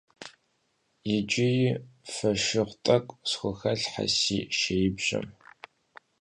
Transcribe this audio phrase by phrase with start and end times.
[1.09, 1.69] Yicıri
[2.13, 5.27] foşşığu t'ek'u sxuelhhe si şşêibjem.